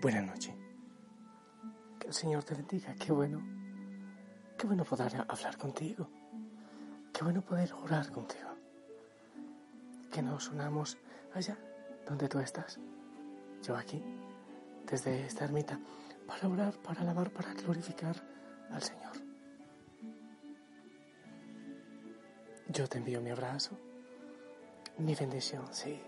[0.00, 0.54] Buenas noches.
[1.98, 2.94] Que el Señor te bendiga.
[2.94, 3.42] Qué bueno.
[4.56, 6.08] Qué bueno poder hablar contigo.
[7.12, 8.48] Qué bueno poder orar contigo.
[10.10, 10.96] Que nos unamos
[11.34, 11.58] allá
[12.06, 12.80] donde tú estás.
[13.62, 14.02] Yo aquí,
[14.90, 15.78] desde esta ermita,
[16.26, 18.16] para orar, para alabar, para glorificar
[18.70, 19.12] al Señor.
[22.68, 23.76] Yo te envío mi abrazo,
[24.96, 26.00] mi bendición, sí,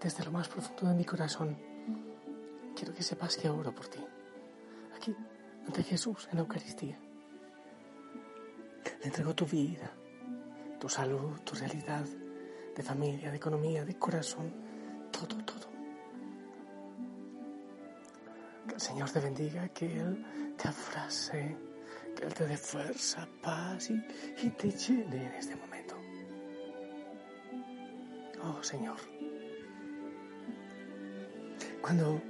[0.00, 1.74] desde lo más profundo de mi corazón
[2.74, 4.04] quiero que sepas que oro por ti.
[4.96, 5.14] Aquí,
[5.66, 6.98] ante Jesús, en la Eucaristía.
[9.00, 9.90] Le entrego tu vida,
[10.78, 12.04] tu salud, tu realidad
[12.74, 14.52] de familia, de economía, de corazón,
[15.10, 15.68] todo, todo.
[18.66, 21.56] Que el Señor te bendiga, que Él te abrace,
[22.16, 24.02] que Él te dé fuerza, paz y,
[24.42, 25.96] y te llene en este momento.
[28.42, 28.96] Oh Señor,
[31.80, 32.20] cuando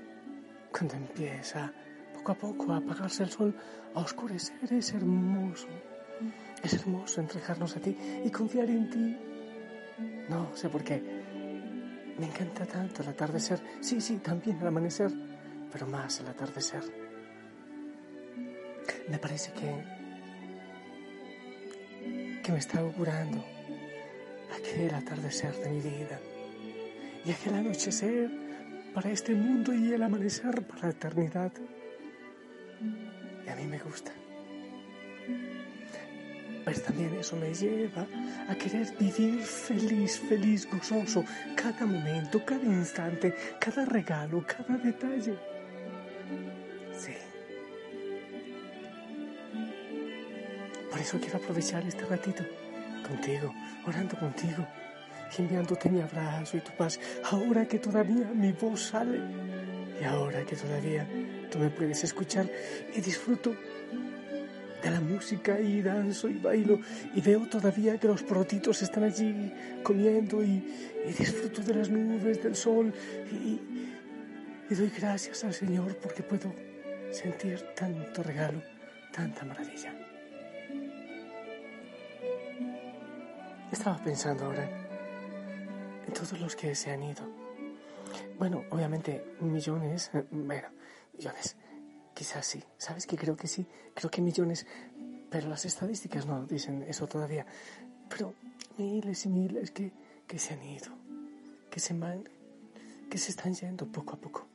[0.76, 1.72] cuando empieza
[2.12, 3.54] poco a poco a apagarse el sol,
[3.94, 5.68] a oscurecer, es hermoso.
[6.64, 9.16] Es hermoso entregarnos a ti y confiar en ti.
[10.28, 11.00] No sé por qué.
[12.18, 13.60] Me encanta tanto el atardecer.
[13.80, 15.12] Sí, sí, también el amanecer,
[15.70, 16.82] pero más el atardecer.
[19.08, 20.02] Me parece que
[22.42, 23.42] que me está augurando
[24.54, 26.20] aquel atardecer de mi vida
[27.24, 28.43] y aquel anochecer
[28.94, 31.52] para este mundo y el amanecer para la eternidad.
[33.44, 34.12] Y a mí me gusta.
[36.64, 38.06] Pero también eso me lleva
[38.48, 45.36] a querer vivir feliz, feliz, gozoso, cada momento, cada instante, cada regalo, cada detalle.
[46.96, 47.12] Sí.
[50.90, 52.44] Por eso quiero aprovechar este ratito
[53.06, 53.52] contigo,
[53.86, 54.66] orando contigo
[55.38, 56.98] enviándote mi abrazo y tu paz,
[57.30, 59.20] ahora que todavía mi voz sale
[60.00, 61.06] y ahora que todavía
[61.50, 62.50] tú me puedes escuchar
[62.94, 63.54] y disfruto
[64.82, 66.78] de la música y danzo y bailo
[67.14, 69.52] y veo todavía que los protitos están allí
[69.82, 70.62] comiendo y,
[71.18, 72.92] disfruto de las nubes, del sol
[73.30, 73.60] y,
[74.70, 76.52] y doy gracias al Señor porque puedo
[77.10, 78.60] sentir tanto regalo,
[79.12, 79.94] tanta maravilla.
[83.70, 84.83] Estaba pensando ahora
[86.14, 87.22] todos los que se han ido.
[88.38, 90.68] Bueno, obviamente millones, bueno,
[91.12, 91.56] millones,
[92.14, 92.62] quizás sí.
[92.78, 93.66] ¿Sabes que creo que sí?
[93.94, 94.66] Creo que millones,
[95.28, 97.44] pero las estadísticas no dicen eso todavía.
[98.08, 98.34] Pero
[98.78, 99.92] miles y miles que,
[100.26, 100.92] que se han ido,
[101.70, 102.22] que se, man,
[103.10, 104.46] que se están yendo poco a poco.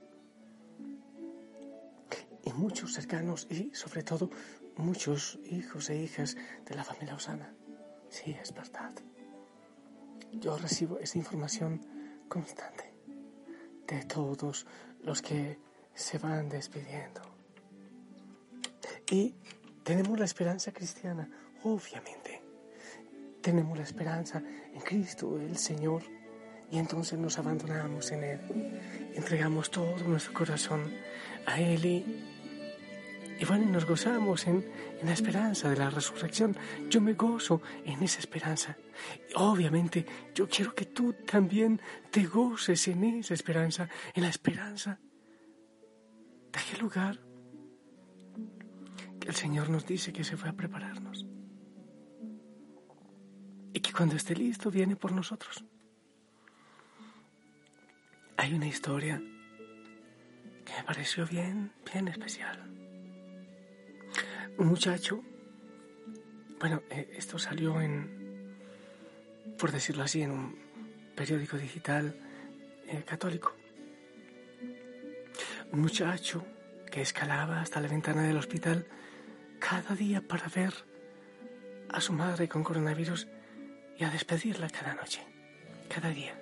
[2.46, 4.30] Y muchos cercanos y sobre todo
[4.78, 7.54] muchos hijos e hijas de la familia Osana.
[8.10, 8.94] Sí, es verdad
[10.34, 11.82] yo recibo esa información
[12.28, 12.94] constante
[13.88, 14.66] de todos
[15.04, 15.58] los que
[15.94, 17.22] se van despidiendo.
[19.12, 19.36] Y
[19.84, 21.30] tenemos la esperanza cristiana,
[21.64, 22.42] obviamente.
[23.42, 26.04] Tenemos la esperanza en Cristo, el Señor,
[26.72, 29.12] y entonces nos abandonamos en Él.
[29.16, 30.94] Entregamos todo nuestro corazón
[31.48, 32.24] a Él y
[33.40, 34.66] y bueno, nos gozamos en,
[35.02, 36.58] la esperanza de la resurrección.
[36.90, 38.76] Yo me gozo en esa esperanza.
[39.36, 40.06] obviamente,
[40.36, 41.80] yo quiero que tú también
[42.12, 45.00] te goces en esa esperanza, en la esperanza
[46.52, 47.18] de aquel lugar
[49.22, 51.26] que el Señor nos dice que se fue a prepararnos.
[53.72, 55.64] Y que cuando esté listo viene por nosotros.
[58.36, 59.22] Hay una historia
[60.66, 62.79] que me pareció bien, bien especial
[64.68, 65.24] muchacho,
[66.60, 68.56] bueno, eh, esto salió en,
[69.58, 70.60] por decirlo así, en un
[71.16, 72.16] periódico digital
[72.88, 73.56] eh, católico.
[75.72, 76.46] Un muchacho
[76.92, 78.86] que escalaba hasta la ventana del hospital
[79.60, 80.74] cada día para ver
[81.90, 83.28] a su madre con coronavirus
[83.98, 85.22] y a despedirla cada noche,
[85.88, 86.40] cada día.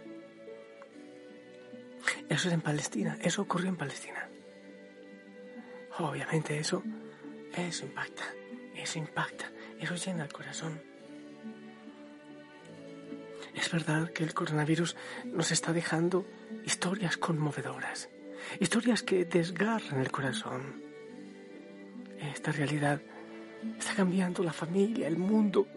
[2.29, 4.29] Eso es en Palestina, eso ocurrió en Palestina.
[5.99, 6.83] Obviamente eso,
[7.65, 8.23] eso impacta,
[8.75, 10.81] eso impacta, eso llena el corazón.
[13.55, 14.95] Es verdad que el coronavirus
[15.25, 16.25] nos está dejando
[16.65, 18.09] historias conmovedoras,
[18.59, 20.83] historias que desgarran el corazón.
[22.19, 23.01] Esta realidad
[23.79, 25.67] está cambiando la familia, el mundo,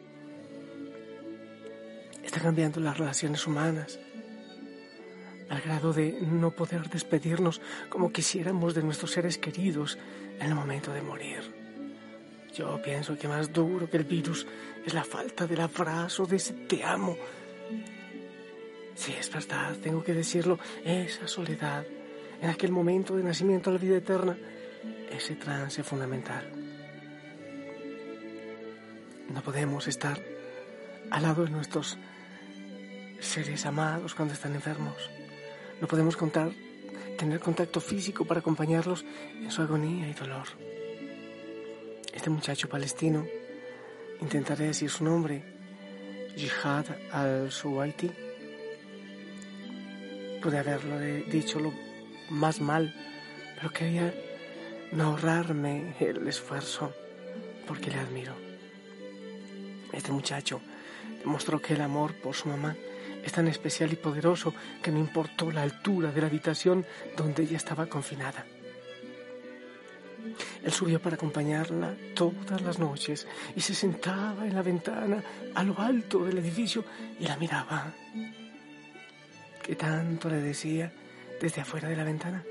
[2.22, 3.98] está cambiando las relaciones humanas,
[5.48, 9.98] al grado de no poder despedirnos como quisiéramos de nuestros seres queridos
[10.38, 11.59] en el momento de morir.
[12.54, 14.46] Yo pienso que más duro que el virus
[14.84, 17.16] es la falta del abrazo, de ese te amo.
[18.94, 21.86] Sí, es verdad, tengo que decirlo, esa soledad,
[22.40, 24.36] en aquel momento de nacimiento a la vida eterna,
[25.10, 26.50] ese trance fundamental.
[29.32, 30.20] No podemos estar
[31.10, 31.98] al lado de nuestros
[33.20, 35.10] seres amados cuando están enfermos.
[35.80, 36.50] No podemos contar,
[37.16, 39.04] tener contacto físico para acompañarlos
[39.40, 40.48] en su agonía y dolor.
[42.12, 43.26] Este muchacho palestino,
[44.20, 45.42] intentaré decir su nombre,
[46.36, 48.10] Jihad al-Suwaiti,
[50.42, 51.72] pude haberlo dicho lo
[52.30, 52.94] más mal,
[53.56, 54.14] pero quería
[54.92, 56.92] no ahorrarme el esfuerzo
[57.66, 58.34] porque le admiro.
[59.92, 60.60] Este muchacho
[61.20, 62.76] demostró que el amor por su mamá
[63.24, 66.86] es tan especial y poderoso que no importó la altura de la habitación
[67.16, 68.44] donde ella estaba confinada.
[70.62, 73.26] Él subió para acompañarla todas las noches
[73.56, 75.22] y se sentaba en la ventana
[75.54, 76.84] a lo alto del edificio
[77.18, 77.92] y la miraba.
[79.62, 80.92] ¿Qué tanto le decía
[81.40, 82.44] desde afuera de la ventana?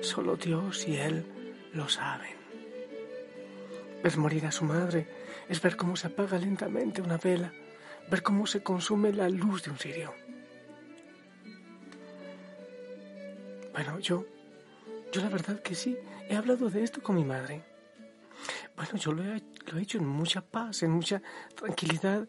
[0.00, 1.24] Solo Dios y Él
[1.72, 2.36] lo saben.
[4.02, 5.06] Ver morir a su madre
[5.48, 7.52] es ver cómo se apaga lentamente una vela
[8.10, 10.14] ver cómo se consume la luz de un cirio.
[13.72, 14.24] Bueno, yo,
[15.12, 15.96] yo la verdad que sí,
[16.28, 17.64] he hablado de esto con mi madre.
[18.76, 19.42] Bueno, yo lo he,
[19.80, 21.20] hecho en mucha paz, en mucha
[21.56, 22.28] tranquilidad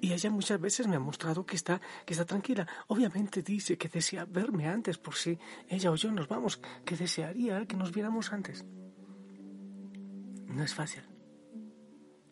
[0.00, 2.66] y ella muchas veces me ha mostrado que está, que está tranquila.
[2.86, 5.38] Obviamente dice que desea verme antes por si
[5.68, 8.64] ella o yo nos vamos, que desearía que nos viéramos antes.
[10.46, 11.02] No es fácil.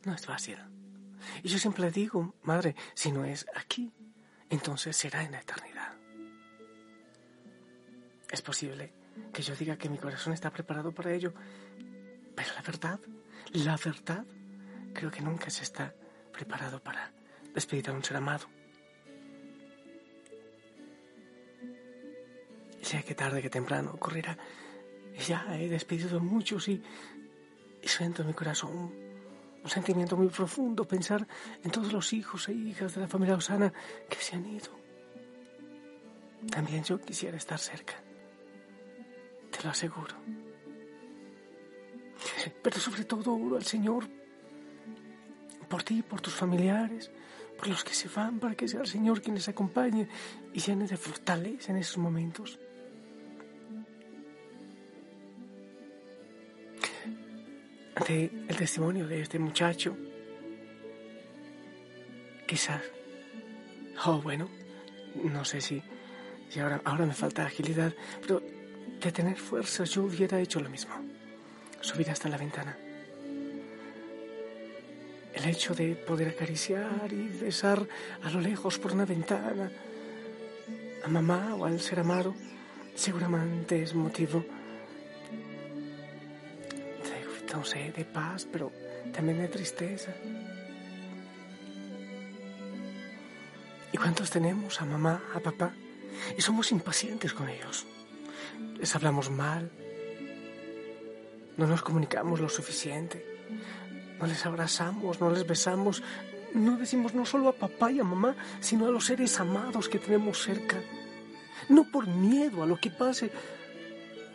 [0.04, 0.56] No es fácil.
[1.42, 3.92] Y yo siempre le digo, madre, si no es aquí,
[4.48, 5.92] entonces será en la eternidad.
[8.30, 8.97] Es posible
[9.32, 11.32] que yo diga que mi corazón está preparado para ello,
[12.34, 13.00] pero la verdad,
[13.52, 14.24] la verdad,
[14.92, 15.94] creo que nunca se está
[16.32, 17.12] preparado para
[17.54, 18.46] despedir a un ser amado.
[22.82, 24.38] Sé que tarde que temprano ocurrirá.
[25.26, 26.82] Ya he despedido a muchos y,
[27.82, 28.92] y siento en mi corazón
[29.62, 31.26] un sentimiento muy profundo pensar
[31.62, 33.72] en todos los hijos e hijas de la familia Osana
[34.08, 34.70] que se han ido.
[36.50, 37.94] También yo quisiera estar cerca,
[39.58, 40.14] te lo aseguro.
[42.62, 44.04] Pero sobre todo oro al Señor
[45.68, 47.10] por ti, por tus familiares,
[47.58, 50.08] por los que se van, para que sea el Señor quien les acompañe
[50.54, 52.58] y llene de fortaleza en esos momentos.
[58.08, 59.94] el testimonio de este muchacho.
[62.46, 62.80] Quizás,
[64.06, 64.48] oh bueno,
[65.22, 65.82] no sé si,
[66.48, 68.40] si ahora, ahora me falta agilidad, pero
[69.00, 70.94] de tener fuerza yo hubiera hecho lo mismo,
[71.80, 72.76] subir hasta la ventana.
[75.34, 77.86] El hecho de poder acariciar y besar
[78.22, 79.70] a lo lejos por una ventana
[81.04, 82.34] a mamá o al ser amado
[82.96, 84.44] seguramente es motivo
[87.58, 88.70] no sé, de paz, pero
[89.12, 90.12] también de tristeza.
[93.92, 95.72] ¿Y cuántos tenemos a mamá, a papá?
[96.36, 97.84] Y somos impacientes con ellos.
[98.78, 99.70] Les hablamos mal.
[101.56, 103.24] No nos comunicamos lo suficiente.
[104.18, 106.02] No les abrazamos, no les besamos.
[106.54, 109.98] No decimos no solo a papá y a mamá, sino a los seres amados que
[109.98, 110.80] tenemos cerca.
[111.68, 113.30] No por miedo a lo que pase,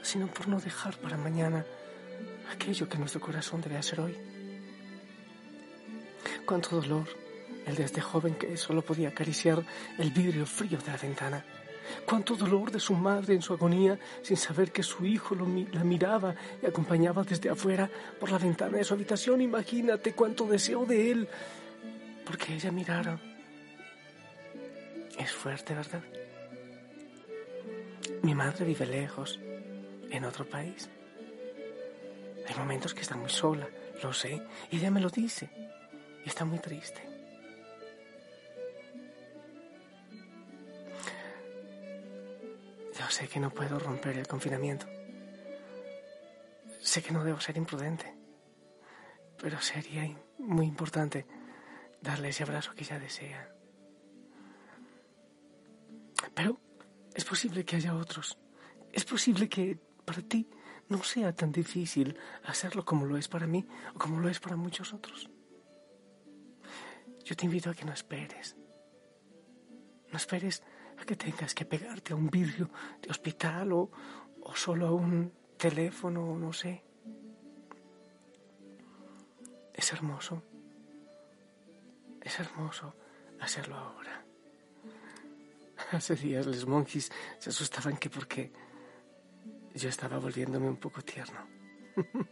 [0.01, 1.65] sino por no dejar para mañana
[2.51, 4.15] aquello que nuestro corazón debe hacer hoy.
[6.45, 7.07] Cuánto dolor
[7.65, 9.63] el de este joven que solo podía acariciar
[9.97, 11.45] el vidrio frío de la ventana.
[12.05, 16.35] Cuánto dolor de su madre en su agonía sin saber que su hijo la miraba
[16.61, 19.41] y acompañaba desde afuera por la ventana de su habitación.
[19.41, 21.29] Imagínate cuánto deseo de él
[22.25, 23.19] porque ella mirara.
[25.17, 26.03] Es fuerte, ¿verdad?
[28.23, 29.39] Mi madre vive lejos,
[30.09, 30.89] en otro país.
[32.47, 33.67] Hay momentos que está muy sola,
[34.01, 35.49] Lo sé, ella me lo dice
[36.25, 37.12] y está muy triste.
[43.03, 44.87] Yo sé que no puedo romper el confinamiento.
[46.79, 48.15] Sé que no debo ser imprudente,
[49.37, 51.27] pero sería muy importante
[52.01, 53.53] darle ese abrazo que ella desea.
[56.33, 56.61] Pero
[57.13, 58.37] es posible que haya otros.
[58.93, 60.49] Es posible que para ti
[60.87, 64.55] no sea tan difícil hacerlo como lo es para mí o como lo es para
[64.55, 65.29] muchos otros.
[67.25, 68.55] Yo te invito a que no esperes.
[70.09, 70.63] No esperes
[71.05, 72.69] que tengas que pegarte a un vidrio
[73.01, 73.91] de hospital o,
[74.41, 76.83] o solo a un teléfono, no sé.
[79.73, 80.43] Es hermoso.
[82.21, 82.95] Es hermoso
[83.39, 84.25] hacerlo ahora.
[85.91, 88.51] Hace días los monkeys se asustaban que porque
[89.73, 91.39] yo estaba volviéndome un poco tierno.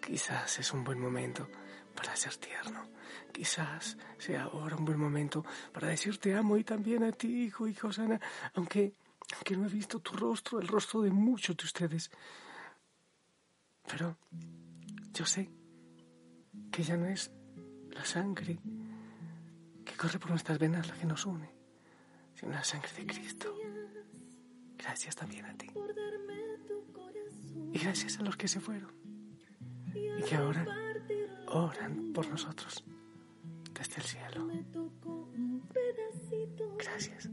[0.00, 1.48] Quizás es un buen momento
[1.94, 2.88] para ser tierno.
[3.32, 7.74] Quizás sea ahora un buen momento para decirte amo y también a ti, hijo y
[7.74, 8.20] Josana,
[8.54, 8.94] aunque,
[9.34, 12.10] aunque no he visto tu rostro, el rostro de muchos de ustedes.
[13.86, 14.16] Pero
[15.12, 15.50] yo sé
[16.70, 17.30] que ya no es
[17.90, 18.58] la sangre
[19.84, 21.50] que corre por nuestras venas la que nos une,
[22.34, 23.54] sino la sangre de Cristo.
[24.76, 25.68] Gracias también a ti.
[27.72, 28.90] Y gracias a los que se fueron
[29.94, 30.89] y que ahora
[31.50, 32.84] oran por nosotros
[33.74, 34.48] desde el cielo.
[36.78, 37.28] Gracias.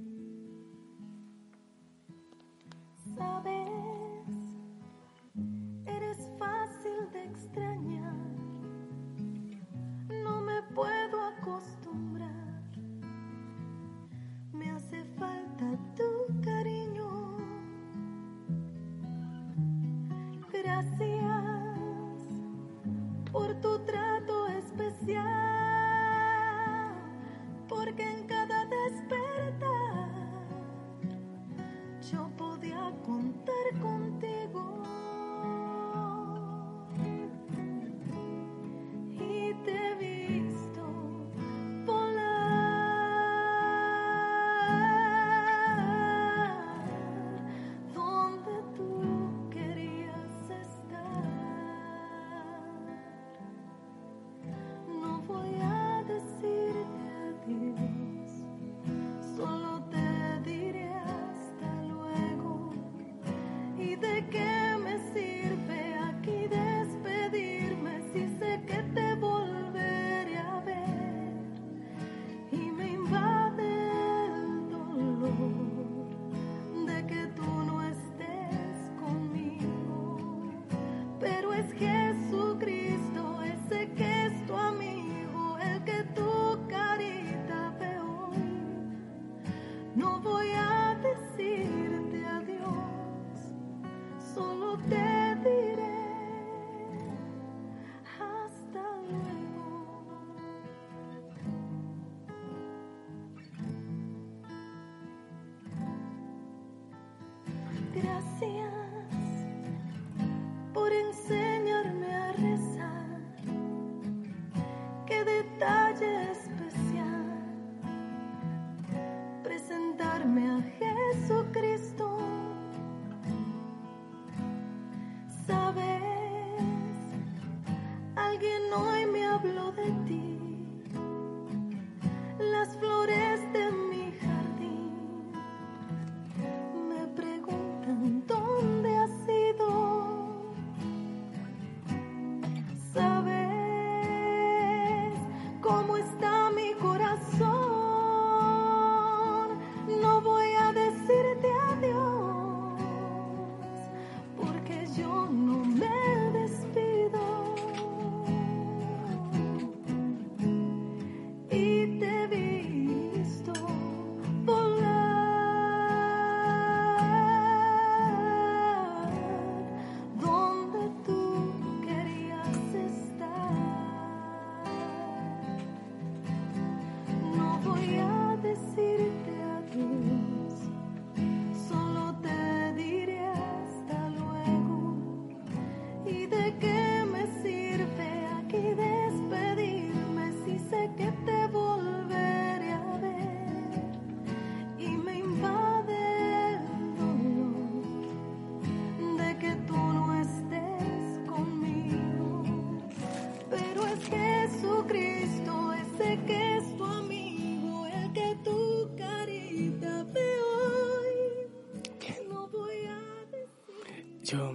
[214.28, 214.52] Yo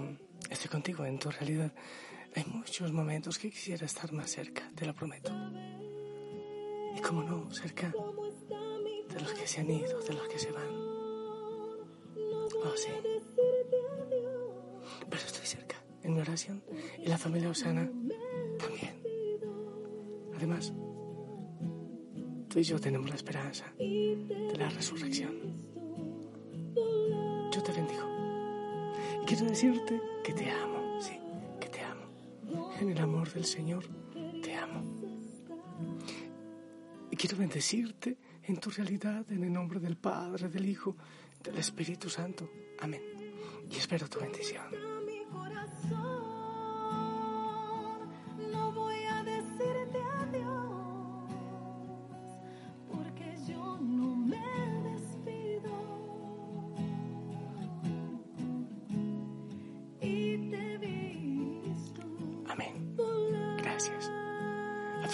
[0.50, 1.72] estoy contigo en tu realidad.
[2.36, 5.32] Hay muchos momentos que quisiera estar más cerca, te lo prometo.
[6.94, 10.52] Y como no, cerca cómo de los que se han ido, de los que se
[10.52, 10.68] van.
[12.64, 12.90] Oh, sí.
[15.08, 16.62] Pero estoy cerca, en mi oración.
[16.98, 17.90] Y la familia Osana
[18.58, 19.02] también.
[20.36, 20.72] Además,
[22.48, 25.34] tú y yo tenemos la esperanza de la resurrección.
[27.54, 28.11] Yo te bendigo.
[29.32, 31.18] Quiero decirte que te amo, sí,
[31.58, 32.04] que te amo.
[32.78, 33.82] En el amor del Señor,
[34.42, 34.84] te amo.
[37.10, 40.98] Y quiero bendecirte en tu realidad, en el nombre del Padre, del Hijo,
[41.42, 42.50] del Espíritu Santo.
[42.80, 43.00] Amén.
[43.70, 44.91] Y espero tu bendición.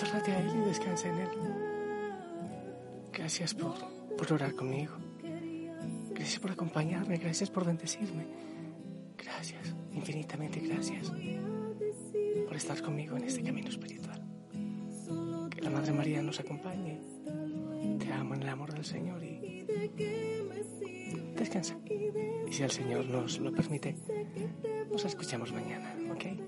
[0.00, 1.28] Aférrate a Él y descansa en Él.
[3.12, 3.74] Gracias por,
[4.16, 4.94] por orar conmigo.
[6.10, 7.16] Gracias por acompañarme.
[7.16, 8.24] Gracias por bendecirme.
[9.16, 11.10] Gracias, infinitamente gracias
[12.46, 14.22] por estar conmigo en este camino espiritual.
[15.50, 17.00] Que la Madre María nos acompañe.
[17.98, 19.66] Te amo en el amor del Señor y
[21.36, 21.76] descansa.
[22.46, 23.96] Y si el Señor nos lo permite,
[24.92, 26.47] nos escuchamos mañana, ¿ok?